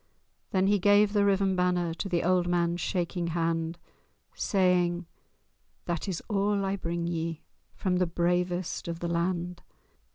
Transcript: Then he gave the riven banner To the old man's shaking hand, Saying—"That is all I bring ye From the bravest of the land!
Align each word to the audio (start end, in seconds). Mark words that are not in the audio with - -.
Then 0.49 0.65
he 0.65 0.79
gave 0.79 1.13
the 1.13 1.23
riven 1.23 1.55
banner 1.55 1.93
To 1.93 2.09
the 2.09 2.23
old 2.23 2.47
man's 2.47 2.81
shaking 2.81 3.27
hand, 3.27 3.77
Saying—"That 4.33 6.07
is 6.07 6.23
all 6.27 6.65
I 6.65 6.75
bring 6.75 7.05
ye 7.05 7.43
From 7.75 7.97
the 7.97 8.07
bravest 8.07 8.87
of 8.87 8.97
the 8.99 9.07
land! 9.07 9.61